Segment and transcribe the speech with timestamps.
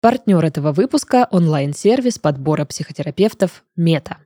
[0.00, 4.18] Партнер этого выпуска– онлайн-сервис подбора психотерапевтов «Мета».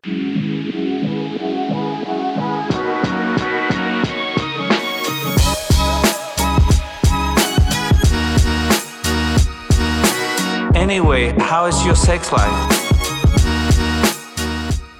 [10.74, 12.52] Anyway, how is your sex life?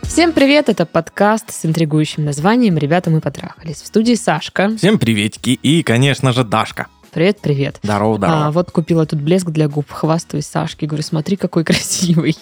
[0.05, 3.83] Всем привет, это подкаст с интригующим названием «Ребята, мы потрахались».
[3.83, 4.75] В студии Сашка.
[4.79, 6.87] Всем приветики и, конечно же, Дашка.
[7.13, 7.79] Привет, привет.
[7.83, 8.47] Здорово, здорово.
[8.47, 12.39] А, вот купила тут блеск для губ, хвастаюсь Сашке, говорю, смотри, какой красивый.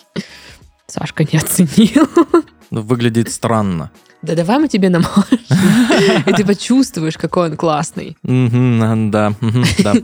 [0.87, 2.09] Сашка не оценил.
[2.71, 3.91] Ну, Выглядит странно.
[4.23, 5.41] Да давай мы тебе намажем.
[6.27, 8.17] И ты почувствуешь, какой он классный.
[8.23, 9.33] Да,
[9.83, 9.95] да.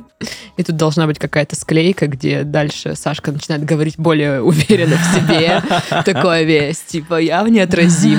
[0.57, 5.63] И тут должна быть какая-то склейка, где дальше Сашка начинает говорить более уверенно в себе.
[6.05, 8.19] Такое весь, типа, я неотразим.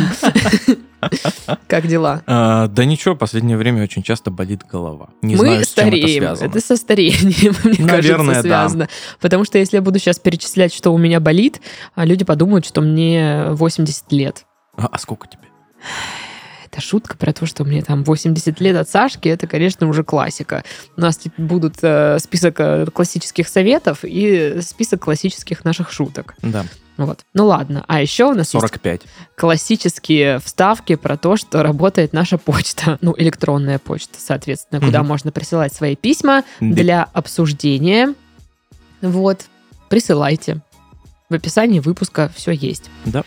[1.67, 2.23] Как дела?
[2.25, 5.09] А, Да ничего, последнее время очень часто болит голова.
[5.21, 6.23] Не Мы это стареем.
[6.23, 8.41] Это со старением, мне Наверное, кажется, да.
[8.41, 8.89] связано.
[9.19, 11.61] Потому что если я буду сейчас перечислять, что у меня болит,
[11.95, 14.45] а люди подумают, что мне 80 лет.
[14.75, 15.43] А а сколько тебе?
[16.77, 20.63] Это шутка про то, что мне там 80 лет от Сашки, это, конечно, уже классика.
[20.95, 26.35] У нас будут э, список э, классических советов и список классических наших шуток.
[26.43, 26.65] Да,
[26.97, 27.21] Вот.
[27.33, 27.83] Ну ладно.
[27.87, 29.01] А еще у нас есть 45.
[29.35, 35.07] классические вставки про то, что работает наша почта, ну, электронная почта, соответственно, куда Мгм.
[35.07, 36.75] можно присылать свои письма Да.
[36.75, 38.13] для обсуждения.
[39.01, 39.45] Вот.
[39.89, 40.61] Присылайте.
[41.27, 42.91] В описании выпуска все есть.
[43.05, 43.23] Да.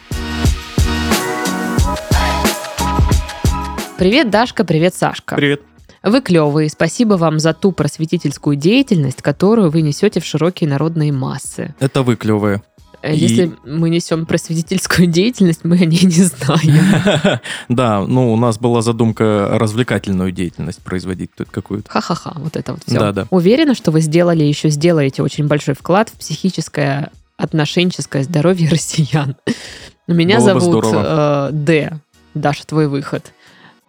[4.00, 5.36] Привет, Дашка, привет, Сашка.
[5.36, 5.60] Привет.
[6.02, 6.70] Вы клевые.
[6.70, 11.74] Спасибо вам за ту просветительскую деятельность, которую вы несете в широкие народные массы.
[11.80, 12.62] Это вы клевые.
[13.02, 17.40] Э, И- Если мы несем просветительскую деятельность, мы о ней не знаем.
[17.68, 21.90] Да, ну, у нас была задумка развлекательную деятельность производить тут какую-то.
[21.90, 22.98] Ха-ха-ха, вот это вот все.
[22.98, 23.26] Да-да.
[23.28, 29.36] Уверена, что вы сделали и еще сделаете очень большой вклад в психическое отношенческое здоровье россиян.
[30.06, 32.00] Меня зовут э, Д.
[32.32, 33.32] Даша, твой выход.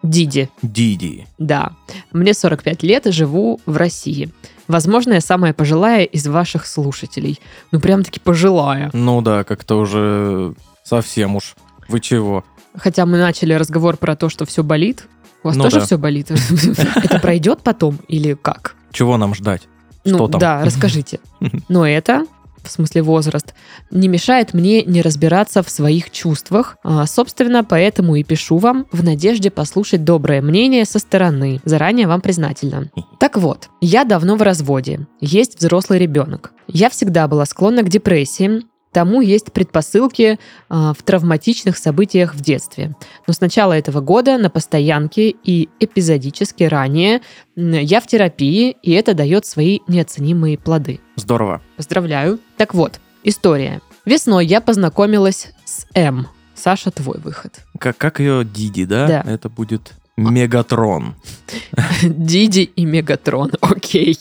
[0.04, 1.28] Диди, Диди.
[1.38, 1.72] да.
[2.12, 4.30] Мне 45 лет и живу в России.
[4.68, 7.40] Возможно, я самая пожилая из ваших слушателей.
[7.72, 8.90] Ну, прям-таки пожилая.
[8.94, 10.54] Ну да, как-то уже
[10.84, 11.56] совсем уж.
[11.88, 12.44] Вы чего?
[12.78, 15.08] Хотя мы начали разговор про то, что все болит.
[15.44, 15.86] У вас Ну тоже да.
[15.86, 16.32] все болит?
[17.04, 18.76] Это пройдет потом или как?
[18.92, 19.64] Чего нам ждать?
[20.06, 20.40] Ну, Что там?
[20.40, 21.20] да, расскажите.
[21.70, 22.26] Но это,
[22.64, 23.54] в смысле возраст,
[23.90, 26.78] не мешает мне не разбираться в своих чувствах.
[26.84, 31.62] А, собственно, поэтому и пишу вам в надежде послушать доброе мнение со стороны.
[31.66, 32.90] Заранее вам признательна.
[33.20, 35.08] Так вот, я давно в разводе.
[35.20, 36.54] Есть взрослый ребенок.
[36.68, 38.64] Я всегда была склонна к депрессиям.
[38.92, 42.94] Тому есть предпосылки а, в травматичных событиях в детстве.
[43.26, 47.22] Но с начала этого года на постоянке и эпизодически ранее
[47.56, 51.00] я в терапии, и это дает свои неоценимые плоды.
[51.16, 51.62] Здорово.
[51.78, 52.40] Поздравляю.
[52.62, 53.82] Так вот, история.
[54.06, 56.28] Весной я познакомилась с М.
[56.54, 57.62] Саша, твой выход.
[57.80, 59.08] Как, как ее Диди, да?
[59.08, 59.24] Да.
[59.26, 61.16] Это будет Мегатрон.
[62.04, 64.16] Диди и Мегатрон, окей.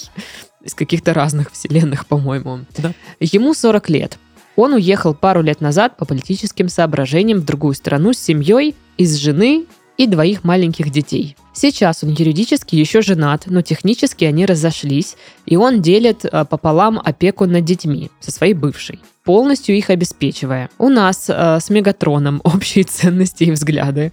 [0.62, 2.60] Из каких-то разных вселенных, по-моему.
[2.78, 2.94] Да.
[3.20, 4.18] Ему 40 лет.
[4.56, 9.66] Он уехал пару лет назад по политическим соображениям в другую страну с семьей из жены
[9.96, 11.36] и двоих маленьких детей.
[11.52, 17.46] Сейчас он юридически еще женат, но технически они разошлись, и он делит э, пополам опеку
[17.46, 20.70] над детьми со своей бывшей, полностью их обеспечивая.
[20.76, 24.10] У нас э, с Мегатроном общие ценности и взгляды.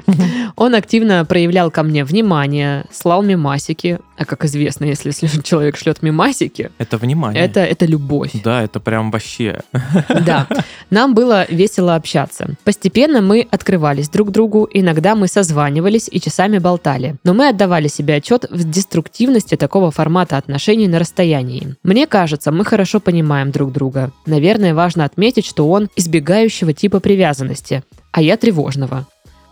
[0.55, 5.11] Он активно проявлял ко мне внимание, слал мемасики, а как известно, если
[5.44, 7.44] человек шлет мемасики, Это внимание.
[7.44, 8.29] это, это любовь.
[8.44, 9.61] Да, это прям вообще.
[10.23, 10.47] Да,
[10.91, 12.50] нам было весело общаться.
[12.63, 17.16] Постепенно мы открывались друг другу, иногда мы созванивались и часами болтали.
[17.23, 21.75] Но мы отдавали себе отчет в деструктивности такого формата отношений на расстоянии.
[21.81, 24.11] Мне кажется, мы хорошо понимаем друг друга.
[24.27, 29.07] Наверное, важно отметить, что он избегающего типа привязанности, а я тревожного.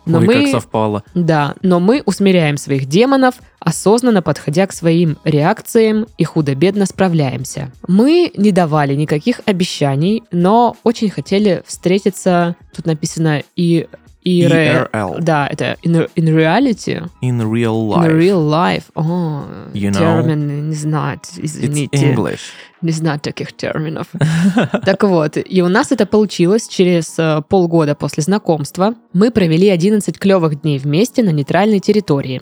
[0.05, 0.33] Но Ой, мы...
[0.33, 1.03] как совпало.
[1.16, 7.71] Да, но мы усмиряем своих демонов, осознанно подходя к своим реакциям и худо-бедно справляемся.
[7.88, 13.87] Мы не давали никаких обещаний, но очень хотели встретиться, тут написано и...
[14.25, 15.22] и ре- IRL.
[15.22, 18.11] Да, это in, in reality, In real in life.
[18.11, 18.83] real life.
[18.95, 19.43] О,
[19.73, 19.99] You know?
[19.99, 21.97] термин не знает, It's извините.
[22.13, 22.39] English.
[22.81, 24.07] Не знаю таких терминов.
[24.85, 28.93] Так вот, и у нас это получилось через э, полгода после знакомства.
[29.13, 32.41] Мы провели 11 клевых дней вместе на нейтральной территории.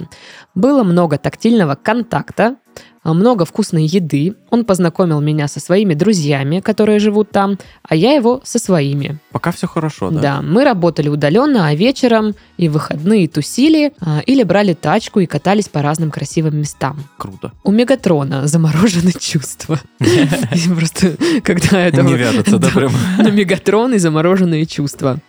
[0.55, 2.55] Было много тактильного контакта,
[3.11, 4.35] много вкусной еды.
[4.49, 9.17] Он познакомил меня со своими друзьями, которые живут там, а я его со своими.
[9.31, 10.21] Пока все хорошо, да?
[10.21, 15.67] Да, мы работали удаленно, а вечером и выходные тусили а, или брали тачку и катались
[15.67, 17.03] по разным красивым местам.
[17.17, 17.51] Круто.
[17.63, 19.79] У Мегатрона заморожены чувства.
[20.77, 22.01] Просто когда это...
[22.03, 22.93] Не вяжется, да, прям?
[23.17, 25.19] На Мегатрон и замороженные чувства.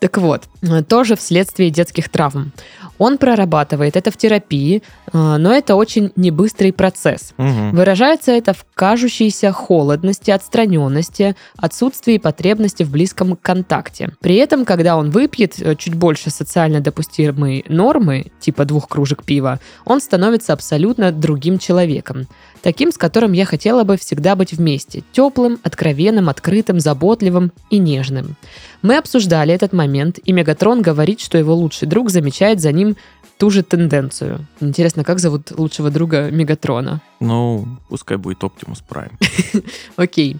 [0.00, 0.44] Так вот,
[0.88, 2.52] тоже вследствие детских травм.
[2.96, 4.82] Он прорабатывает это в терапии,
[5.12, 7.32] а, но это очень небыстрый процесс.
[7.38, 7.72] Мгм.
[7.72, 14.12] Выражается это в кажущейся холодности, отстраненности, отсутствии потребности в близком контакте.
[14.20, 19.60] При этом, когда он выпьет э, чуть больше социально допустимой нормы, типа двух кружек пива,
[19.86, 22.26] он становится абсолютно другим человеком.
[22.62, 25.02] Таким, с которым я хотела бы всегда быть вместе.
[25.12, 28.36] Теплым, откровенным, открытым, заботливым и нежным.
[28.82, 32.96] Мы обсуждали этот момент, и Мегатрон говорит, что его лучший друг замечает за ним
[33.40, 34.46] ту же тенденцию.
[34.60, 37.00] Интересно, как зовут лучшего друга Мегатрона?
[37.20, 39.12] Ну, пускай будет Оптимус Прайм.
[39.96, 40.36] Окей.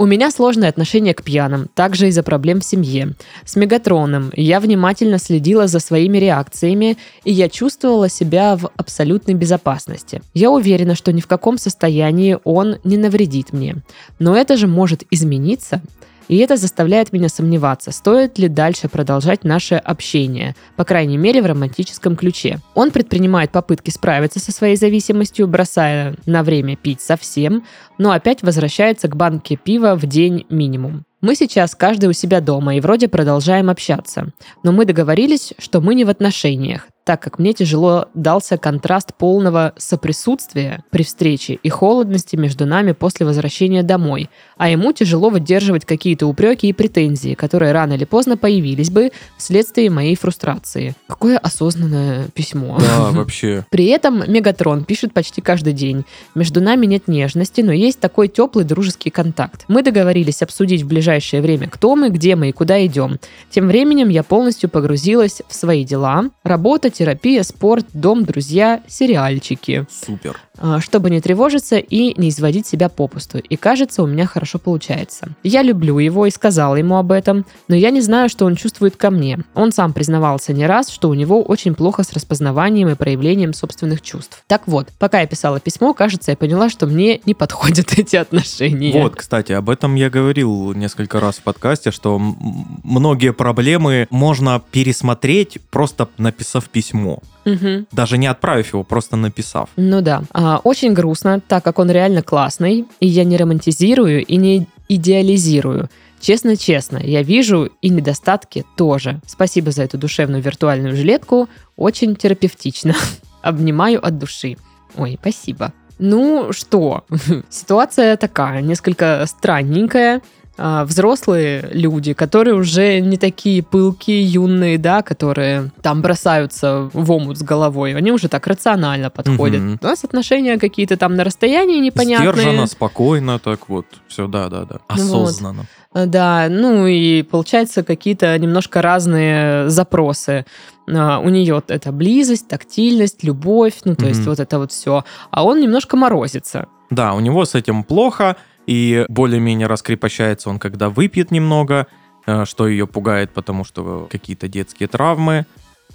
[0.00, 3.14] У меня сложное отношение к пьяным, также из-за проблем в семье.
[3.44, 10.22] С Мегатроном я внимательно следила за своими реакциями, и я чувствовала себя в абсолютной безопасности.
[10.34, 13.78] Я уверена, что ни в каком состоянии он не навредит мне.
[14.20, 15.82] Но это же может измениться.
[16.28, 21.46] И это заставляет меня сомневаться, стоит ли дальше продолжать наше общение, по крайней мере в
[21.46, 22.60] романтическом ключе.
[22.74, 27.64] Он предпринимает попытки справиться со своей зависимостью, бросая на время пить совсем,
[27.96, 31.04] но опять возвращается к банке пива в день минимум.
[31.20, 34.32] Мы сейчас каждый у себя дома и вроде продолжаем общаться.
[34.62, 39.72] Но мы договорились, что мы не в отношениях, так как мне тяжело дался контраст полного
[39.78, 44.28] соприсутствия при встрече и холодности между нами после возвращения домой,
[44.58, 49.88] а ему тяжело выдерживать какие-то упреки и претензии, которые рано или поздно появились бы вследствие
[49.88, 50.94] моей фрустрации.
[51.06, 52.78] Какое осознанное письмо.
[52.78, 53.64] Да, вообще.
[53.70, 56.04] При этом Мегатрон пишет почти каждый день.
[56.34, 59.64] Между нами нет нежности, но есть такой теплый дружеский контакт.
[59.68, 63.18] Мы договорились обсудить в ближайшее время, кто мы, где мы и куда идем.
[63.48, 66.24] Тем временем я полностью погрузилась в свои дела.
[66.44, 69.86] Работа, терапия, спорт, дом, друзья, сериальчики.
[69.88, 70.36] Супер.
[70.60, 73.38] А, чтобы не тревожиться и не изводить себя попусту.
[73.38, 75.28] И кажется, у меня хорошо получается.
[75.42, 78.96] Я люблю его и сказала ему об этом, но я не знаю, что он чувствует
[78.96, 79.38] ко мне.
[79.54, 84.02] Он сам признавался не раз, что у него очень плохо с распознаванием и проявлением собственных
[84.02, 84.42] чувств.
[84.48, 89.00] Так вот, пока я писала письмо, кажется, я поняла, что мне не подходят эти отношения.
[89.00, 95.58] Вот, кстати, об этом я говорил несколько раз в подкасте, что многие проблемы можно пересмотреть,
[95.70, 97.20] просто написав письмо.
[97.48, 97.86] Мгм.
[97.92, 99.68] Даже не отправив его, просто написав.
[99.76, 100.22] Ну да.
[100.32, 105.90] А, очень грустно, так как он реально классный, и я не романтизирую и не идеализирую.
[106.20, 109.20] Честно-честно, я вижу и недостатки тоже.
[109.26, 111.48] Спасибо за эту душевную виртуальную жилетку.
[111.76, 112.94] Очень терапевтично.
[113.42, 114.56] Обнимаю от души.
[114.96, 115.72] Ой, спасибо.
[115.98, 117.04] Ну что,
[117.50, 120.22] ситуация такая, несколько странненькая.
[120.60, 127.38] А, Взрослые люди, которые уже не такие пылкие, юные, да, которые там бросаются в омут
[127.38, 129.60] с головой, они уже так рационально подходят.
[129.60, 129.78] Мгм.
[129.80, 132.32] У нас отношения какие-то там на расстоянии непонятные.
[132.32, 133.86] Сдержанно, спокойно, так вот.
[134.08, 134.78] Все, да, да, да.
[134.96, 135.28] Ну вот.
[135.28, 135.66] Осознанно.
[135.92, 140.44] А, Да, ну и получается какие-то немножко разные запросы.
[140.90, 144.30] А, У нее это близость, тактильность, любовь, ну то есть Мгм.
[144.30, 145.04] вот это вот все.
[145.30, 146.66] А он немножко морозится.
[146.90, 148.36] Да, у него с этим плохо,
[148.68, 151.86] и более-менее раскрепощается он, когда выпьет немного,
[152.26, 155.46] э, что ее пугает, потому что какие-то детские травмы.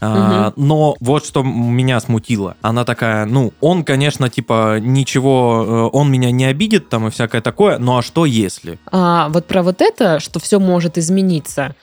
[0.01, 2.57] А, Но вот что меня смутило.
[2.61, 7.41] Она такая, ну, он, конечно, типа, ничего, э, он меня не обидит там и всякое
[7.41, 8.79] такое, ну а что если?
[8.91, 11.75] А вот про вот это, что все может измениться,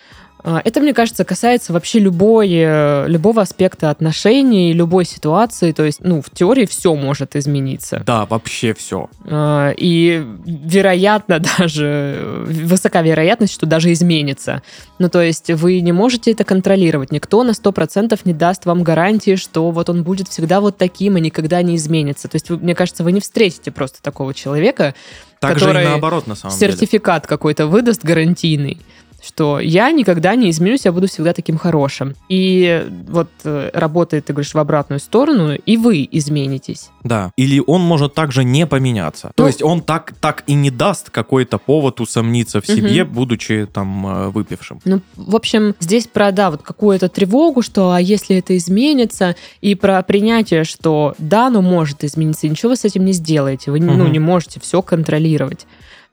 [0.45, 5.73] это, мне кажется, касается вообще любой, э, любого аспекта отношений, любой ситуации.
[5.73, 8.03] То есть, ну, в теории все может измениться.
[8.07, 9.09] Да, вообще все.
[9.27, 11.87] А, И, вероятно, даже
[12.19, 14.63] э, высока вероятность, что даже изменится.
[14.99, 17.13] Ну, то есть вы не можете это контролировать.
[17.13, 21.21] Никто на 100% не даст вам гарантии, что вот он будет всегда вот таким и
[21.21, 22.29] никогда не изменится.
[22.29, 24.95] То есть, вы- мне кажется, вы не встретите просто такого человека,
[25.41, 26.73] Так же Который и наоборот, на самом деле.
[26.73, 28.79] сертификат какой-то выдаст гарантийный
[29.23, 32.15] что я никогда не изменюсь, я буду всегда таким хорошим.
[32.29, 36.91] И вот э, работает, ты говоришь, в обратную сторону, и вы изменитесь.
[37.05, 37.33] Да.
[37.37, 39.33] Или он может также не поменяться.
[39.35, 43.67] То Ну- есть он так, так и не даст какой-то повод усомниться в себе, будучи
[43.73, 44.81] там э, выпившим.
[44.85, 49.75] Ну, в общем, здесь про, да, вот какую-то тревогу, что а если это изменится, и
[49.75, 53.71] про принятие, что да, оно может измениться, ничего вы с этим не сделаете.
[53.71, 54.13] Вы ну, Мгм.
[54.13, 55.67] не можете все контролировать.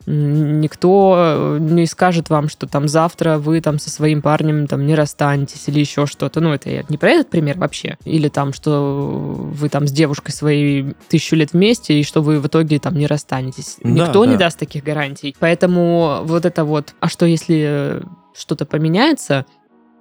[0.06, 4.96] Никто э, не скажет вам, что там завтра вы там со своим парнем там не
[4.96, 6.40] расстанетесь или еще что-то.
[6.40, 7.98] Ну, это я не про этот пример вообще.
[8.06, 9.04] Или там, что
[9.54, 13.08] вы там с девушкой своей тысячу лет вместе, и что вы в итоге там не
[13.08, 13.78] расстанетесь.
[13.84, 14.46] Да, Никто не да.
[14.46, 15.36] даст таких гарантий.
[15.40, 18.02] Поэтому вот это вот, а что если э,
[18.34, 19.46] что-то поменяется,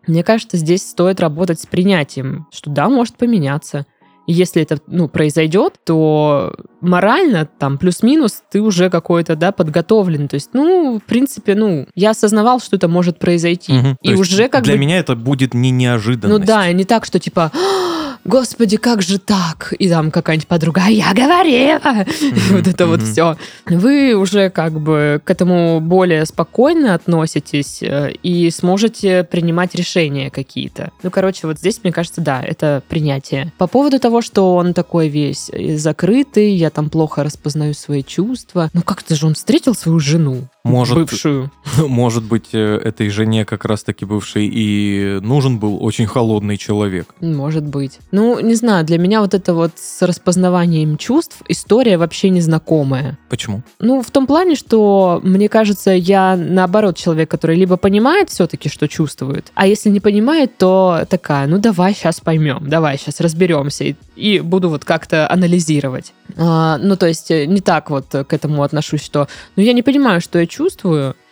[0.06, 3.86] мне кажется, здесь стоит работать с принятием, что да, может поменяться.
[4.26, 10.28] И если это, ну, произойдет, то морально, там, плюс-минус, ты уже какой-то, да, подготовлен.
[10.28, 13.72] То есть, ну, в принципе, ну, я осознавал, что это может произойти.
[13.72, 14.80] То И есть уже как для бы...
[14.80, 16.40] меня это будет не неожиданность.
[16.40, 17.85] Ну да, не так, что типа, «А,
[18.26, 19.72] господи, как же так?
[19.78, 22.04] И там какая-нибудь подруга, «А я говорила.
[22.50, 23.12] Вот это вот мгм.
[23.12, 23.36] все.
[23.66, 30.90] Вы уже как бы к этому более спокойно относитесь э, и сможете принимать решения какие-то.
[31.02, 33.52] Ну, короче, вот здесь, мне кажется, да, это принятие.
[33.58, 38.70] По поводу того, что он такой весь э, закрытый, я там плохо распознаю свои чувства.
[38.72, 41.50] Ну, как-то же он встретил свою жену, Может, бывшую.
[41.78, 47.14] Может быть, э, этой жене как раз-таки бывшей и нужен был очень холодный человек.
[47.20, 47.98] Может быть.
[48.10, 53.18] Ну, не знаю, для меня вот это вот с распознаванием чувств история вообще незнакомая.
[53.28, 53.62] Почему?
[53.80, 58.88] Ну, в том плане, что, мне кажется, я, наоборот, человек, который либо понимает все-таки, что
[58.88, 63.94] чувствует, а если не понимает, то такая, ну, давай сейчас поймем, давай сейчас разберемся, и,
[64.16, 66.12] и буду вот как-то анализировать.
[66.36, 69.82] А, ну, то есть, э, не так вот к этому отношусь, что, ну, я не
[69.82, 70.55] понимаю, что я чувствую,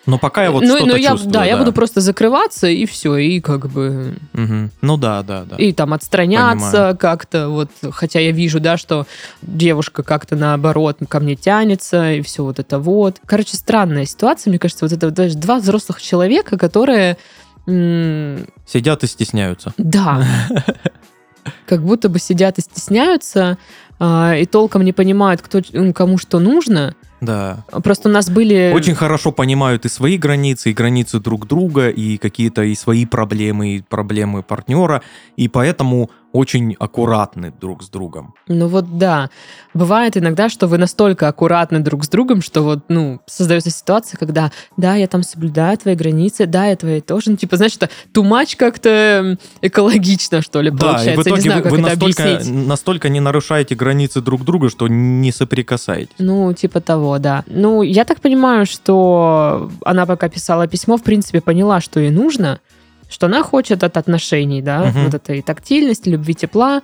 [0.06, 1.32] Но пока я вот ну, что-то ну, я, чувствую.
[1.32, 4.70] да, я буду просто закрываться, и все, и как бы Мгм.
[4.82, 5.56] Ну да, да, да.
[5.56, 6.96] и там отстраняться Понимаю.
[6.98, 9.06] как-то, вот, хотя я вижу, да, что
[9.40, 13.20] девушка как-то наоборот ко мне тянется, и все вот это вот.
[13.24, 17.16] Короче, странная ситуация, мне кажется, вот это даже два взрослых человека, которые,
[17.66, 19.72] м, Сидят и стесняются.
[19.78, 20.22] да,
[21.66, 23.56] как будто бы сидят и стесняются,
[23.98, 25.60] а, и толком не понимают, кто,
[25.94, 26.94] кому что нужно.
[27.24, 27.64] Да.
[27.82, 28.72] Просто у нас были...
[28.74, 33.76] Очень хорошо понимают и свои границы, и границы друг друга, и какие-то и свои проблемы,
[33.76, 35.02] и проблемы партнера,
[35.36, 38.34] и поэтому очень аккуратны друг с другом.
[38.48, 39.30] Ну вот да.
[39.72, 44.50] Бывает иногда, что вы настолько аккуратны друг с другом, что вот, ну, создается ситуация, когда,
[44.76, 47.30] да, я там соблюдаю твои границы, да, я твои тоже.
[47.30, 51.22] Ну, типа, знаешь, это тумач как-то экологично, что ли, Да, и получается.
[51.22, 52.66] в я не итоге знаю, вы, как вы это настолько, объяснить.
[52.66, 56.14] настолько не нарушаете границы друг друга, что не соприкасаетесь.
[56.18, 57.44] Ну, типа того, да.
[57.46, 62.58] Ну, я так понимаю, что она пока писала письмо, в принципе, поняла, что ей нужно,
[63.14, 65.04] что она хочет от отношений, да, Мгм.
[65.04, 66.83] вот этой тактильности, любви, тепла.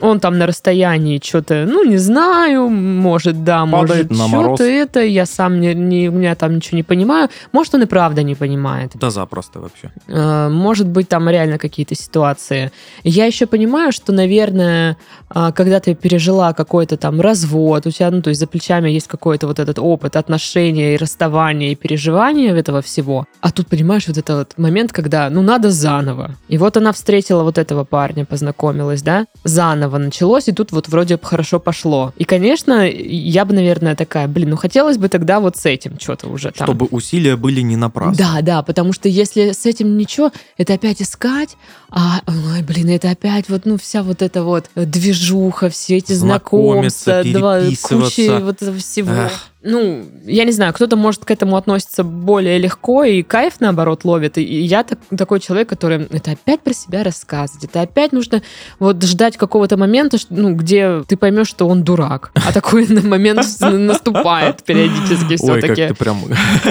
[0.00, 4.58] Он там на расстоянии что-то, ну, не знаю, может, да, Падает может, на мороз.
[4.58, 7.28] что-то это, я сам не, не, у меня там ничего не понимаю.
[7.52, 8.92] Может, он и правда не понимает.
[8.94, 9.90] Да запросто вообще.
[10.08, 12.70] Э, Может быть, там реально какие-то ситуации.
[13.04, 14.96] Я еще понимаю, что, наверное,
[15.30, 19.08] а, когда ты пережила какой-то там развод, у тебя, ну, то есть за плечами есть
[19.08, 23.26] какой-то вот этот опыт отношения и расставания и переживания этого всего.
[23.40, 26.30] А тут, понимаешь, вот этот вот момент, когда, ну, надо заново.
[26.48, 31.16] И вот она встретила вот этого парня, познакомилась, да, заново началось, и тут вот вроде
[31.16, 32.12] бы хорошо пошло.
[32.18, 36.28] И, конечно, я бы, наверное, такая, блин, ну, хотелось бы тогда вот с этим что-то
[36.28, 36.66] уже там.
[36.66, 38.18] Чтобы усилия были не напрасны.
[38.18, 41.56] Да, да, потому что если с этим ничего, это опять искать,
[41.88, 47.22] а, ой, блин, это опять вот, ну, вся вот эта вот движуха, все эти знакомства,
[47.24, 49.12] два, куча вот всего.
[49.12, 49.32] Эх.
[49.62, 54.38] Ну, я не знаю, кто-то может к этому относиться более легко и кайф, наоборот, ловит.
[54.38, 57.64] И я так- такой человек, который это опять про себя рассказывать.
[57.64, 58.42] Это опять нужно
[58.78, 62.30] вот ждать какого-то момента, ну, где ты поймешь, что он дурак.
[62.34, 65.88] А такой момент наступает периодически Ой, как все-таки.
[65.88, 66.22] ты прям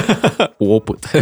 [0.60, 1.00] опыт.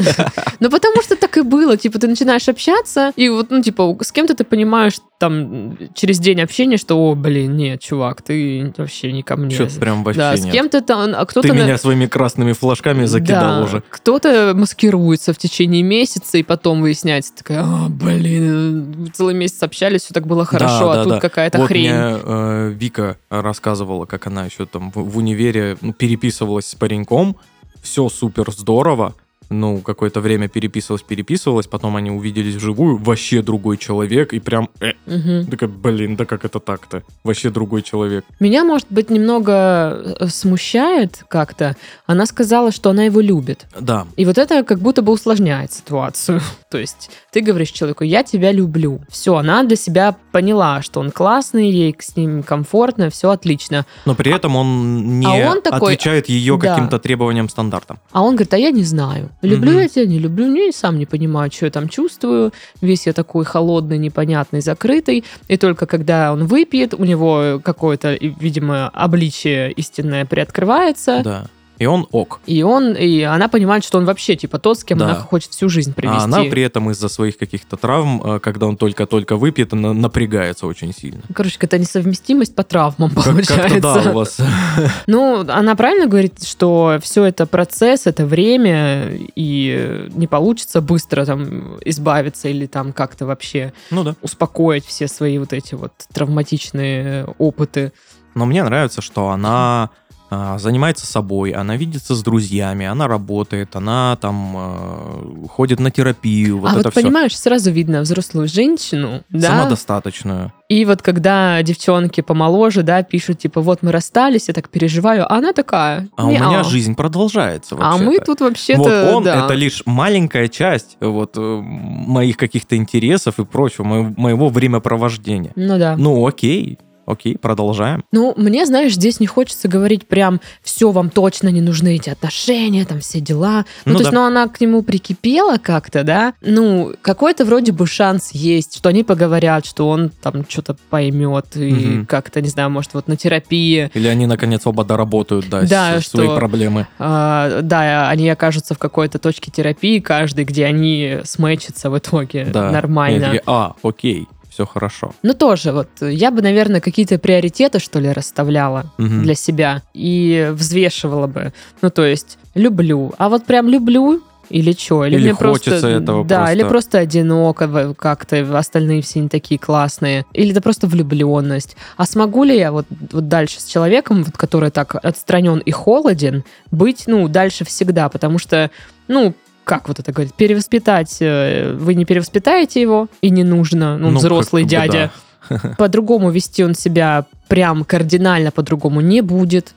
[0.62, 1.76] Ну, потому что так и было.
[1.78, 6.42] Типа, ты начинаешь общаться, и вот, ну, типа, с кем-то ты понимаешь там через день
[6.42, 9.54] общения, что, о, блин, нет, чувак, ты вообще не ко мне.
[9.54, 11.55] Что-то прям вообще да, с кем-то там, а кто-то...
[11.64, 13.84] Меня своими красными флажками закидал Да, уже.
[13.90, 20.14] Кто-то маскируется в течение месяца, и потом выясняется, такая, «А, блин, целый месяц общались, все
[20.14, 21.20] так было хорошо, Да, а да, тут да.
[21.20, 21.92] какая-то вот хрень.
[21.92, 27.38] мне э, Вика рассказывала, как она еще там в, в универе ну, переписывалась с пареньком.
[27.82, 29.14] Все супер здорово.
[29.50, 34.94] Ну, какое-то время переписывалась, переписывалась, потом они увиделись вживую, вообще другой человек, и прям, э,
[35.06, 35.48] Мгм.
[35.48, 37.04] такая, блин, да как это так-то?
[37.24, 38.26] Вообще другой человек.
[38.40, 41.76] Меня, может быть, немного э, смущает как-то.
[42.06, 43.66] Она сказала, что она его любит.
[43.80, 46.42] Да, И вот это как будто бы усложняет ситуацию.
[46.70, 49.02] То есть ты говоришь человеку, я тебя люблю.
[49.10, 53.86] Все, она для себя поняла, что он классный, ей с ним комфортно, все отлично.
[54.06, 56.70] но при этом он не а он такой, отвечает ее да.
[56.74, 58.00] каким-то требованиям, стандартам.
[58.12, 59.30] А он говорит, а я не знаю.
[59.46, 59.80] Люблю Мгм.
[59.82, 62.52] я тебя, не люблю, не, сам не понимаю, что я там чувствую.
[62.82, 65.24] Весь я такой холодный, непонятный, закрытый.
[65.48, 71.22] И только когда он выпьет, у него какое-то, видимо, обличие истинное приоткрывается.
[71.24, 71.46] Да.
[71.78, 72.40] И он ок.
[72.46, 75.06] И он, и она понимает, что он вообще типа тот, с кем Да.
[75.06, 76.18] она хочет всю жизнь провести.
[76.20, 80.68] А она при этом из-за своих каких-то травм, э, когда он только-только выпьет, на- напрягается
[80.68, 81.22] очень сильно.
[81.34, 83.58] Короче, какая-то несовместимость по травмам Как- получается.
[83.82, 84.38] Как-то да, у вас.
[85.08, 91.78] Ну, она правильно говорит, что все это процесс, это время, и не получится быстро там
[91.84, 94.16] избавиться или там как-то вообще Ну да.
[94.22, 97.92] успокоить все свои вот эти вот травматичные опыты.
[98.36, 99.90] Но мне нравится, что она
[100.30, 106.68] занимается собой, она видится с друзьями, она работает, она там э, ходит на терапию, вот
[106.68, 107.02] а это вот все.
[107.02, 110.52] понимаешь, сразу видно взрослую женщину, да, Самодостаточную.
[110.68, 115.38] и вот когда девчонки помоложе, да, пишут, типа, вот мы расстались, я так переживаю, а
[115.38, 118.04] она такая, А у меня жизнь продолжается А вообще-то.
[118.06, 119.46] мы тут вообще-то, Вот он да.
[119.46, 125.52] это лишь маленькая часть вот э, моих каких-то интересов и прочего, моего времяпровождения.
[125.56, 125.96] Ну да.
[125.98, 128.04] Ну окей, окей, продолжаем.
[128.12, 132.86] Ну, мне, знаешь, здесь не хочется говорить прям, все, вам точно не нужны эти отношения,
[132.86, 133.66] там все дела.
[133.86, 134.18] Ну, Ну то есть, да.
[134.20, 136.34] ну, она к нему прикипела как-то, да?
[136.42, 141.72] Ну, какой-то вроде бы шанс есть, что они поговорят, что он там что-то поймет и
[141.74, 142.06] Мгм.
[142.06, 143.90] как-то, не знаю, может, вот на терапии.
[143.94, 146.88] Или они наконец оба доработают, да, Да, с- свои что- проблемы.
[147.00, 152.70] а, да, они окажутся в какой-то точке терапии каждый, где они сметчатся в итоге Да.
[152.70, 153.26] И нормально.
[153.26, 155.12] такие, а, окей, все хорошо.
[155.22, 158.86] Ну, тоже, вот, я бы, наверное, какие-то приоритеты, что ли, расставляла.
[158.98, 159.24] Мгм.
[159.24, 161.52] для себя и взвешивала бы.
[161.82, 163.14] Ну, то есть, люблю.
[163.18, 165.06] А вот прям люблю или что?
[165.06, 166.54] Или, Или мне хочется просто, этого Да, просто.
[166.54, 170.26] или просто одиноко как-то, остальные все не такие классные.
[170.34, 171.76] Или это просто влюбленность.
[171.98, 176.44] А смогу ли я вот, вот дальше с человеком, вот, который так отстранен и холоден,
[176.72, 178.08] быть, ну, дальше всегда?
[178.08, 178.70] Потому что,
[179.08, 179.34] ну,
[179.66, 184.20] как вот это говорит, перевоспитать, э, вы не перевоспитаете его, и не нужно, ну, Ну,
[184.20, 185.12] взрослый как бы дядя.
[185.78, 189.74] По-другому вести он себя прям кардинально по-другому не будет.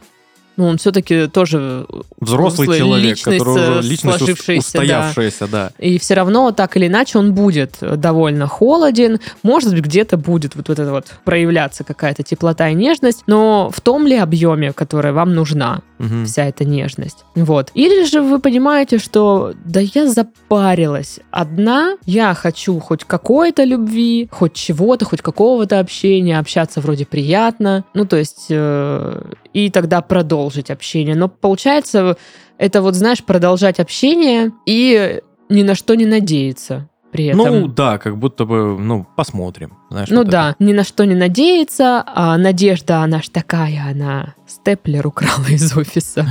[0.59, 1.87] Ну, он все-таки тоже
[2.19, 4.79] Взрослый Взрослая человек, личность, который э, уже личность ус- сложившаяся, да.
[4.81, 5.71] устоявшаяся, да.
[5.79, 9.21] И все равно, так или иначе, он будет довольно холоден.
[9.45, 13.81] Может быть, где-то будет вот, вот это вот проявляться какая-то теплота и нежность, но в
[13.81, 16.27] том ли объеме, которая вам нужна, Мгм.
[16.27, 17.25] вся эта нежность.
[17.37, 17.71] Вот.
[17.75, 24.55] Или же вы понимаете, что да я запарилась одна, я хочу хоть какой-то любви, хоть
[24.55, 27.85] чего-то, хоть какого-то общения, общаться вроде приятно.
[27.95, 29.23] Ну, то есть, э,
[29.53, 31.14] и тогда продолжить общение.
[31.14, 32.17] Но получается,
[32.59, 37.61] это вот, знаешь, продолжать общение и ни на что не надеяться при этом.
[37.61, 39.72] Ну, да, как будто бы, ну, посмотрим.
[39.90, 44.35] Знаешь, Ну вот да, ни на что не надеяться, а надежда, она ж такая, она
[44.46, 46.27] степлер украла из офиса.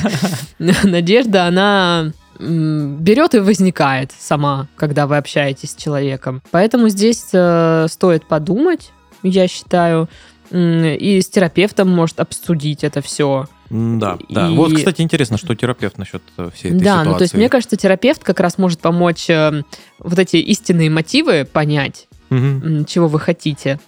[0.58, 6.42] Надежда, она берет и возникает сама, когда вы общаетесь с человеком.
[6.50, 10.08] Поэтому здесь э, стоит подумать, я считаю,
[10.50, 13.46] и с терапевтом может обсудить это все.
[13.70, 14.48] Да, да.
[14.48, 17.08] И- Вот, кстати, интересно, что терапевт насчет э, всей этой Да, ситуации.
[17.10, 19.62] ну то есть мне кажется, терапевт как раз может помочь э,
[19.98, 23.78] вот эти истинные мотивы понять, м, чего вы хотите.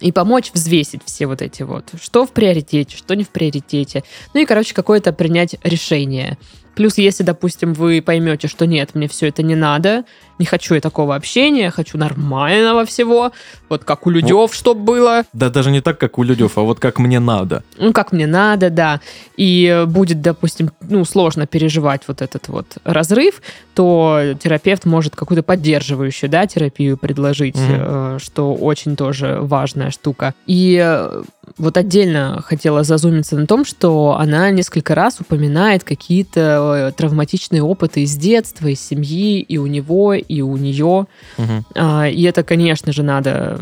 [0.00, 4.04] И помочь взвесить все вот эти вот, что в приоритете, что не в приоритете.
[4.34, 6.38] Ну и, короче, какое-то принять решение.
[6.80, 10.04] Плюс, если, допустим, вы поймете, что нет, мне все это не надо,
[10.38, 13.32] не хочу я такого общения, хочу нормального всего,
[13.68, 16.80] вот как у людей, чтобы было, Да даже не так, как у людей, а вот
[16.80, 17.62] как мне надо.
[17.76, 19.00] ну, как мне надо, да,
[19.36, 23.42] и э, будет, допустим, ну, сложно переживать вот этот вот разрыв,
[23.74, 30.32] то терапевт может какую-то поддерживающую, да, терапию предложить, э, что очень тоже важная штука.
[30.46, 31.22] И э,
[31.58, 38.02] вот отдельно хотела зазумиться на том, что она несколько раз упоминает какие-то э, травматичные опыты
[38.02, 41.06] из детства, из семьи, и у него, и у нее.
[41.38, 41.66] Мгм.
[41.74, 43.60] А, И это, конечно же, надо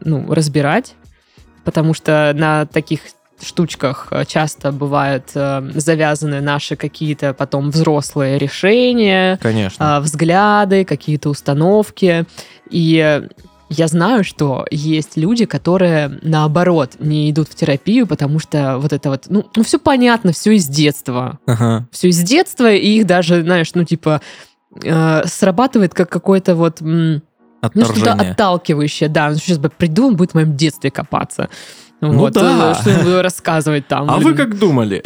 [0.00, 0.94] ну, разбирать,
[1.64, 3.00] потому что на таких
[3.42, 9.96] штучках э, часто бывают э, завязаны наши какие-то потом взрослые решения, Конечно.
[9.96, 12.24] а, взгляды, какие-то установки.
[12.70, 13.28] И э,
[13.72, 19.10] я знаю, что есть люди, которые наоборот не идут в терапию, потому что вот это
[19.10, 21.38] вот, ну, ну все понятно, все из детства.
[21.46, 21.88] Ага.
[21.90, 24.20] Все из детства, и их даже, знаешь, ну типа
[24.82, 27.22] э, срабатывает как какой-то вот м,
[27.74, 28.32] ну, что-то Отторжение.
[28.32, 29.30] отталкивающее, да.
[29.30, 31.48] Ну, сейчас бы приду, он будет в моем детстве копаться.
[32.02, 32.72] Ну вот, да.
[32.72, 34.10] э, Что буду рассказывать там.
[34.10, 35.04] А вы как думали?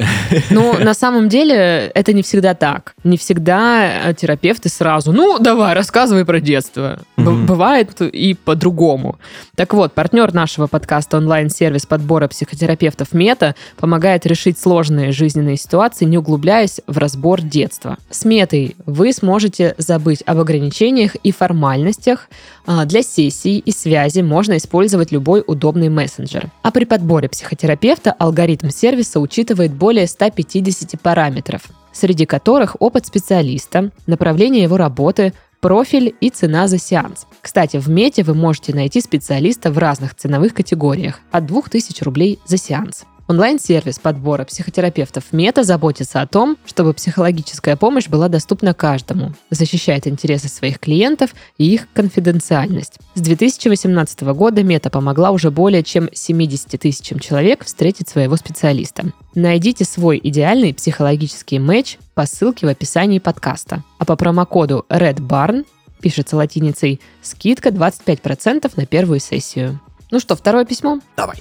[0.49, 2.95] Ну, на самом деле, это не всегда так.
[3.05, 7.01] Не всегда э, терапевты сразу, ну, давай, рассказывай про детство.
[7.19, 9.19] Бывает и по-другому.
[9.57, 16.17] Так вот, партнер нашего подкаста онлайн-сервис подбора психотерапевтов Мета помогает решить сложные жизненные ситуации, не
[16.17, 17.99] углубляясь в разбор детства.
[18.09, 22.31] С Метой вы сможете забыть об ограничениях и формальностях.
[22.67, 26.51] А, Для сессий и связи можно использовать любой удобный мессенджер.
[26.63, 34.63] А при подборе психотерапевта алгоритм сервиса учитывает более 150 параметров, среди которых опыт специалиста, направление
[34.63, 37.27] его работы, профиль и цена за сеанс.
[37.41, 42.57] Кстати, в Мете вы можете найти специалиста в разных ценовых категориях от 2000 рублей за
[42.57, 43.05] сеанс.
[43.29, 50.49] Онлайн-сервис подбора психотерапевтов Мета заботится о том, чтобы психологическая помощь была доступна каждому, защищает интересы
[50.49, 52.99] своих клиентов и их конфиденциальность.
[53.15, 59.07] С 2018 года Мета помогла уже более чем 70 тысячам человек встретить своего специалиста.
[59.35, 63.83] Найдите свой идеальный психологический матч по ссылке в описании подкаста.
[63.99, 65.67] А по промокоду REDBARN
[66.01, 69.81] пишется латиницей, скидка 25% на первую сессию.
[70.13, 71.01] Ну что, второе письмо?
[71.17, 71.37] Давай.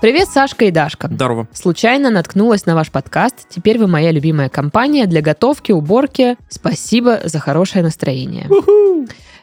[0.00, 1.08] Привет, Сашка и Дашка.
[1.10, 1.48] Здорово.
[1.52, 3.48] Случайно наткнулась на ваш подкаст.
[3.50, 6.36] Теперь вы моя любимая компания для готовки, уборки.
[6.48, 8.48] Спасибо за хорошее настроение.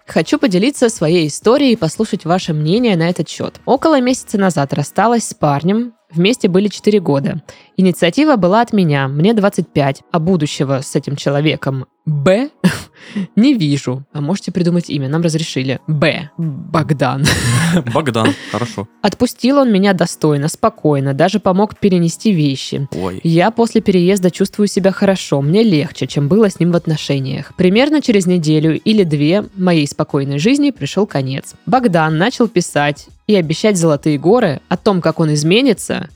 [0.08, 3.60] Хочу поделиться своей историей и послушать ваше мнение на этот счет.
[3.66, 5.94] Около месяца назад рассталась с парнем.
[6.10, 7.42] Вместе были 4 года.
[7.78, 12.50] Инициатива была от меня, мне 25, а будущего с этим человеком Б
[13.36, 14.04] не вижу.
[14.14, 15.80] А можете придумать имя, нам разрешили.
[15.88, 16.30] Б.
[16.38, 17.26] Богдан.
[17.94, 18.88] Богдан, хорошо.
[19.02, 22.88] Отпустил он меня достойно, спокойно, даже помог перенести вещи.
[22.94, 23.20] Ой.
[23.24, 27.54] Я после переезда чувствую себя хорошо, мне легче, чем было с ним в отношениях.
[27.58, 31.56] Примерно через неделю или две моей спокойной жизни пришел конец.
[31.66, 36.10] Богдан начал писать и обещать золотые горы о том, как он изменится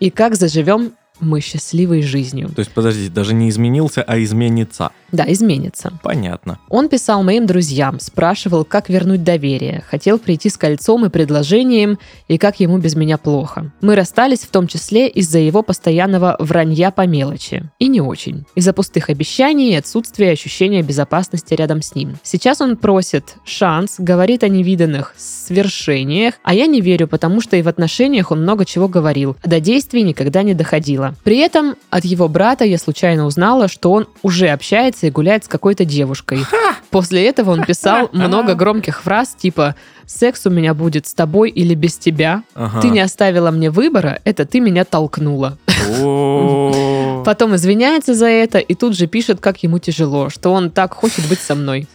[0.00, 2.50] и как заживем мы счастливой жизнью.
[2.54, 4.90] То есть, подождите, даже не изменился, а изменится.
[5.12, 5.92] Да, изменится.
[6.02, 6.58] Понятно.
[6.68, 12.38] Он писал моим друзьям, спрашивал, как вернуть доверие, хотел прийти с кольцом и предложением, и
[12.38, 13.72] как ему без меня плохо.
[13.80, 17.68] Мы расстались в том числе из-за его постоянного вранья по мелочи.
[17.78, 18.44] И не очень.
[18.54, 22.16] Из-за пустых обещаний и отсутствия ощущения безопасности рядом с ним.
[22.22, 27.62] Сейчас он просит шанс, говорит о невиданных свершениях, а я не верю, потому что и
[27.62, 31.09] в отношениях он много чего говорил, а до действий никогда не доходило.
[31.24, 35.48] При этом от его брата я случайно узнала, что он уже общается и гуляет с
[35.48, 36.40] какой-то девушкой.
[36.90, 39.74] После этого он писал много громких фраз типа
[40.06, 42.80] «секс у меня будет с тобой или без тебя», Ага.
[42.80, 45.58] «ты не оставила мне выбора, это ты меня толкнула».
[47.24, 51.26] Потом извиняется за это и тут же пишет, как ему тяжело, что он так хочет
[51.28, 51.86] быть со мной.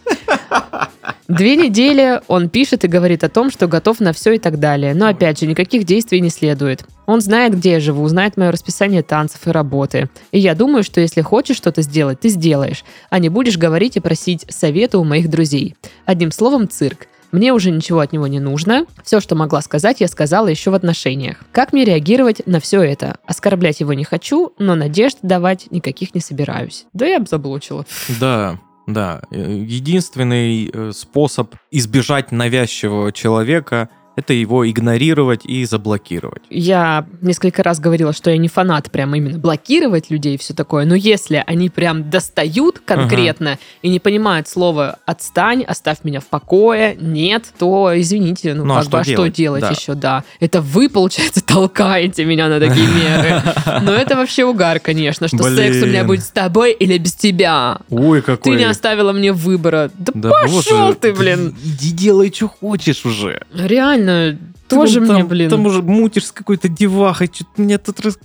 [1.28, 4.94] Две недели он пишет и говорит о том, что готов на все и так далее.
[4.94, 6.84] Но опять же, никаких действий не следует.
[7.06, 10.08] Он знает, где я живу, знает мое расписание танцев и работы.
[10.30, 14.00] И я думаю, что если хочешь что-то сделать, ты сделаешь, а не будешь говорить и
[14.00, 15.74] просить совета у моих друзей.
[16.04, 17.08] Одним словом, цирк.
[17.32, 18.86] Мне уже ничего от него не нужно.
[19.02, 21.38] Все, что могла сказать, я сказала еще в отношениях.
[21.52, 23.18] Как мне реагировать на все это?
[23.26, 26.86] Оскорблять его не хочу, но надежд давать никаких не собираюсь.
[26.92, 27.84] Да я бы заблочила.
[28.20, 29.20] Да, да.
[29.30, 36.42] Э, Единственный э, способ избежать навязчивого человека это его игнорировать и заблокировать.
[36.50, 40.84] Я несколько раз говорила, что я не фанат прям именно блокировать людей и все такое,
[40.86, 46.96] но если они прям достают конкретно и не понимают слова «отстань», «оставь меня в покое»,
[47.00, 49.34] «нет», то извините, ну, Ну, а как что бы, а что делать?
[49.34, 49.70] делать Да.
[49.70, 50.24] еще, да.
[50.40, 53.42] Это вы, получается, толкаете меня на такие меры.
[53.82, 57.78] Но это вообще угар, конечно, что секс у меня будет с тобой или без тебя.
[57.90, 58.56] Ой, Ты какой...
[58.56, 59.90] не оставила мне выбора.
[59.98, 61.54] Да, Да пошел боже, ты, блин.
[61.64, 63.42] Иди делай, что хочешь уже.
[63.54, 65.50] Реально, Ты тоже мне, блин.
[65.50, 68.00] Там уже мутишь с какой-то девахой, что-то меня тут...
[68.00, 68.18] Раз...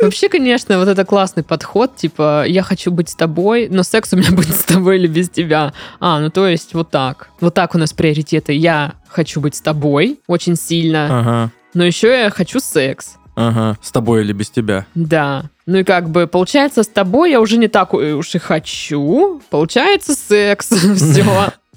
[0.00, 4.16] Вообще, конечно, вот это классный подход, типа, я хочу быть с тобой, но секс у
[4.16, 5.72] меня будет с тобой или без тебя.
[6.00, 7.28] А, ну то есть вот так.
[7.40, 8.52] Вот так у нас приоритеты.
[8.52, 13.16] Я хочу быть с тобой очень сильно, Ага, но еще я хочу секс.
[13.36, 13.78] ага.
[13.82, 14.86] С тобой или без тебя?
[14.94, 15.44] Да.
[15.64, 19.40] Ну и как бы, получается, с тобой я уже не так уж и хочу.
[19.50, 20.68] Получается, секс.
[20.94, 21.24] Все.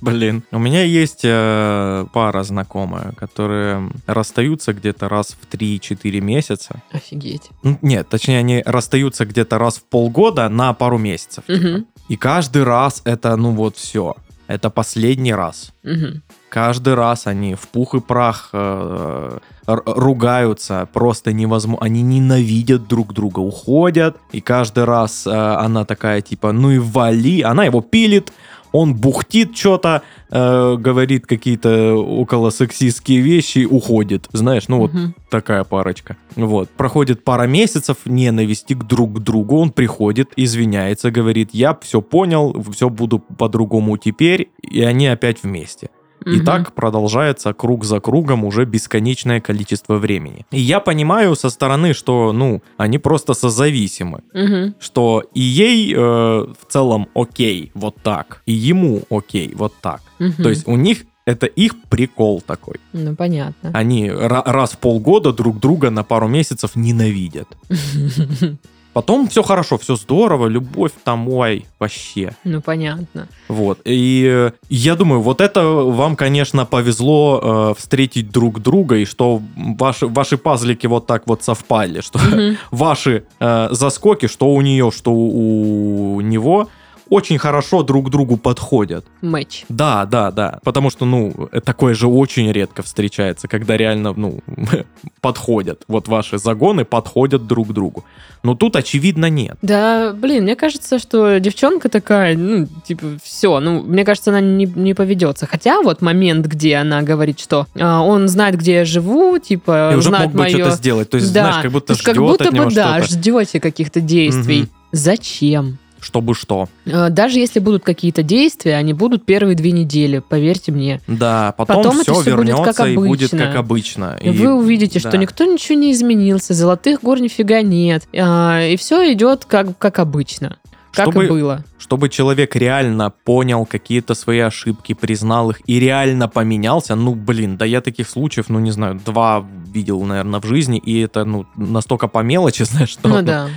[0.01, 0.43] Блин.
[0.51, 6.81] У меня есть э, пара знакомая, которые расстаются где-то раз в 3-4 месяца.
[6.91, 7.49] Офигеть.
[7.81, 11.45] Нет, точнее, они расстаются где-то раз в полгода на пару месяцев.
[11.45, 11.59] типа.
[11.59, 11.87] Мгм.
[12.07, 14.15] И каждый раз это, ну вот, все.
[14.47, 15.71] Это последний раз.
[15.83, 16.23] Мгм.
[16.49, 21.85] Каждый раз они в пух и прах э, ругаются, просто невозможно.
[21.85, 24.17] Они ненавидят друг друга, уходят.
[24.31, 27.43] И каждый раз э, она такая, типа, ну и вали.
[27.43, 28.33] Она его пилит,
[28.71, 34.27] он бухтит что-то, э, говорит какие-то около сексистские вещи, уходит.
[34.31, 35.15] Знаешь, ну вот Мгм.
[35.29, 36.17] такая парочка.
[36.35, 36.69] Вот.
[36.69, 39.57] Проходит пара месяцев ненависти к друг к другу.
[39.57, 44.49] Он приходит, извиняется, говорит, я все понял, все буду по-другому теперь.
[44.61, 45.89] И они опять вместе.
[46.25, 46.45] И Мгм.
[46.45, 50.45] так продолжается круг за кругом уже бесконечное количество времени.
[50.51, 54.21] И я понимаю со стороны, что, ну, они просто созависимы.
[54.33, 54.75] Мгм.
[54.79, 60.01] Что и ей э, в целом окей, вот так, и ему окей, вот так.
[60.19, 60.43] Мгм.
[60.43, 62.75] То есть у них Это их прикол такой.
[62.93, 63.69] Ну, понятно.
[63.75, 67.47] Они ра- раз в полгода друг друга на пару месяцев ненавидят.
[68.99, 72.35] Потом все хорошо, все здорово, любовь там, ой, вообще.
[72.43, 73.29] Ну, понятно.
[73.47, 73.79] Вот.
[73.85, 79.41] И э, я думаю, вот это вам, конечно, повезло э, встретить друг друга, и что
[79.55, 82.57] ваши, ваши пазлики вот так вот совпали, что Мгм.
[82.71, 86.67] ваши э, заскоки, что у нее, что у него,
[87.09, 89.05] очень хорошо друг другу подходят.
[89.21, 89.65] Матч.
[89.69, 90.59] Да, да, да.
[90.63, 94.39] Потому что, ну, такое же очень редко встречается, когда реально, ну,
[95.21, 95.83] подходят.
[95.87, 98.03] Вот ваши загоны подходят друг другу.
[98.43, 99.57] Но тут, очевидно, нет.
[99.61, 104.65] Да, блин, мне кажется, что девчонка такая, ну, типа, все, ну, мне кажется, она не,
[104.65, 105.45] не поведется.
[105.45, 109.95] Хотя вот момент, где она говорит, что а, он знает, где я живу, типа, И
[109.97, 110.49] уже знает мог бы мое...
[110.49, 111.09] что-то сделать.
[111.09, 113.99] То есть, да, знаешь, как будто ждет как будто от него бы, да, ждете каких-то
[113.99, 114.61] действий.
[114.61, 114.69] Мгм.
[114.91, 115.77] Зачем?
[116.01, 116.69] Чтобы что.
[116.91, 121.01] А, Даже если будут какие-то действия, они будут первые две недели, поверьте мне.
[121.07, 124.17] Да, потом, Потом это все всё будет вернется как и будет как обычно.
[124.21, 125.09] И вы увидите, да.
[125.09, 129.99] что никто ничего не изменился, золотых гор нифига нет, а, и все идет как, как
[129.99, 130.57] обычно,
[130.93, 131.63] как Чтобы- и было.
[131.77, 137.65] Чтобы человек реально понял какие-то свои ошибки, признал их и реально поменялся, ну, блин, да
[137.65, 142.07] я таких случаев, ну, не знаю, два видел, наверное, в жизни, и это, ну, настолько
[142.07, 143.49] по мелочи, знаешь, что, Ну да.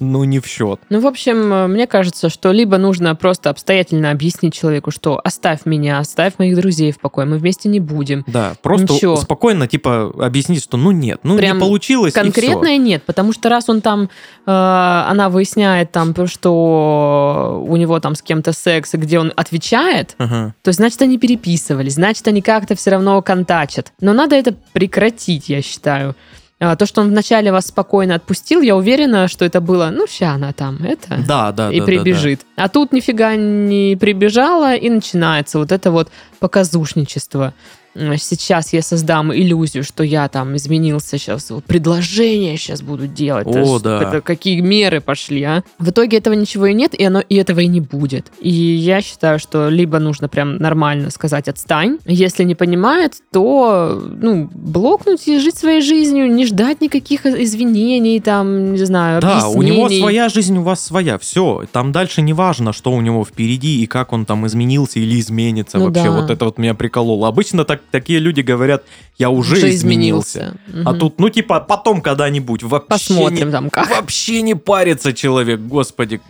[0.00, 0.80] Ну, не в счет.
[0.88, 5.66] Ну, в общем, э, мне кажется, что либо нужно просто обстоятельно объяснить человеку, что оставь
[5.66, 8.24] меня, оставь моих друзей в покое, мы вместе не будем.
[8.26, 9.16] Да, просто Ничего.
[9.16, 13.50] спокойно, типа, объяснить, что, ну, нет, ну, Прям не получилось, и Конкретное нет, потому что
[13.50, 14.08] раз он там, э,
[14.46, 20.14] она выясняет там, что у него там с кем-то секс, и где он отвечает.
[20.18, 20.54] Ага.
[20.62, 23.92] то значит, они переписывались, значит, они как-то все равно контачат.
[24.00, 26.14] Но надо это прекратить, я считаю.
[26.60, 30.32] А, То, что он вначале вас спокойно отпустил, я уверена, что это было, ну, ща
[30.32, 31.16] она там, это...
[31.26, 32.42] Да, да, и да, да, прибежит.
[32.56, 37.54] А тут нифига не прибежала, и начинается вот это вот показушничество.
[37.94, 43.46] Сейчас я создам иллюзию, что я там изменился сейчас, предложение сейчас буду делать.
[43.46, 44.02] О, Это да.
[44.02, 45.62] это какие меры пошли, а?
[45.78, 48.30] В итоге этого ничего и нет, и, оно, и этого и не будет.
[48.40, 54.48] И я считаю, что либо нужно прям нормально сказать «отстань», если не понимает, то, ну,
[54.52, 59.86] блокнуть и жить своей жизнью, не ждать никаких извинений, там, не знаю, Да, у него
[59.86, 60.00] объяснений.
[60.02, 61.18] своя жизнь, у вас своя.
[61.18, 65.18] Все, там дальше не важно, что у него впереди и как он там изменился или
[65.20, 66.04] изменится Ну вообще.
[66.04, 66.10] да.
[66.20, 67.28] Вот это вот меня прикололо.
[67.28, 68.82] Обычно так, такие люди говорят,
[69.18, 70.56] я уже, Уже изменился.
[70.84, 70.98] А Мгм.
[70.98, 73.90] тут, ну типа, потом когда-нибудь вообще Посмотрим не, там как.
[73.90, 76.20] вообще не парится человек, господи.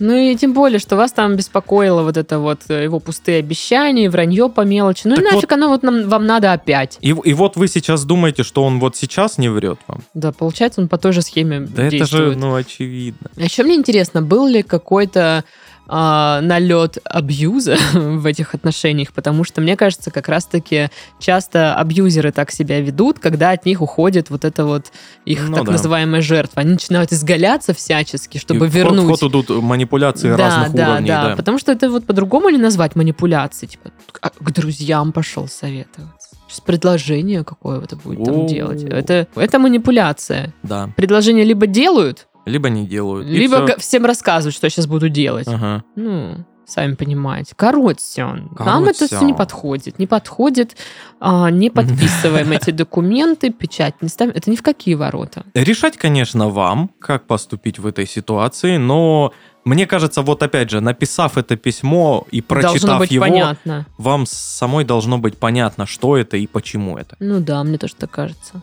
[0.00, 4.08] Ну и тем более, что вас там беспокоило вот это вот э, его пустые обещания,
[4.08, 5.08] вранье по мелочи.
[5.08, 6.98] Ну и Так нафиг оно вот нам, вам надо опять.
[7.00, 10.02] И, и вот вы сейчас думаете, что он вот сейчас не врет вам?
[10.14, 12.34] Да, получается, он по той же схеме Да это действует.
[12.34, 13.28] же, ну, очевидно.
[13.36, 15.42] А еще мне интересно, был ли какой-то
[15.88, 22.50] а, налет абьюза в этих отношениях, потому что, мне кажется, как раз-таки часто абьюзеры так
[22.50, 24.92] себя ведут, когда от них уходит вот это вот
[25.24, 25.72] их Ну так да.
[25.72, 26.60] называемая жертва.
[26.62, 29.04] Они начинают изгаляться всячески, чтобы И в ход- вернуть.
[29.04, 31.08] В ход идут манипуляции разных да, уровней.
[31.08, 31.36] Да, да.
[31.36, 33.70] потому что это вот по-другому не назвать манипуляцией.
[33.70, 36.36] Типа, к к друзьям пошел советоваться.
[36.48, 38.82] Сейчас предложение какое-то будет там делать.
[38.84, 40.52] Это, это манипуляция.
[40.62, 40.90] Да.
[40.96, 43.26] Предложение либо делают, Либо не делают.
[43.28, 45.46] либо га- всем рассказывают, что я сейчас буду делать.
[45.48, 45.84] Ага.
[45.96, 47.54] Ну, сами понимаете.
[47.56, 48.90] Короче, Нам Короче.
[48.90, 49.98] это все не подходит.
[49.98, 50.76] Не подходит.
[51.20, 54.32] а, не подписываем эти документы, печать не ставим.
[54.34, 55.44] Это ни в какие ворота.
[55.54, 59.32] Решать, конечно, вам, как поступить в этой ситуации, но
[59.64, 63.86] мне кажется, вот опять же, написав это письмо и прочитав его, понятно.
[63.98, 67.16] вам самой должно быть понятно, что это и почему это.
[67.20, 68.60] Ну да, мне тоже так кажется.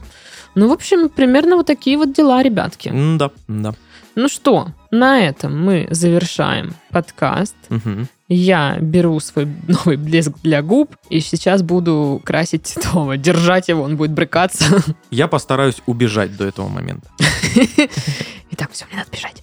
[0.56, 2.92] Ну, в общем, примерно вот такие вот дела, ребятки.
[3.18, 3.74] Да, да.
[4.16, 7.56] Ну что, на этом мы завершаем подкаст.
[7.68, 8.08] Мгм.
[8.30, 13.18] Я беру свой новый блеск для губ и сейчас буду красить Титова.
[13.18, 14.66] Держать его, он будет брыкаться.
[15.12, 17.08] Я постараюсь убежать до этого момента.
[18.52, 19.42] Итак, все, мне надо бежать.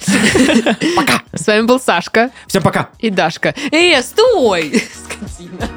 [0.96, 1.22] Пока.
[1.35, 2.88] С вами был Сашка Всем пока!
[2.98, 3.55] и Дашка.
[3.70, 4.83] Эй, стой!
[4.94, 5.68] Скотина.